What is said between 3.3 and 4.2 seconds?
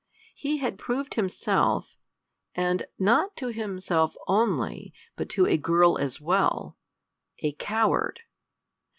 to himself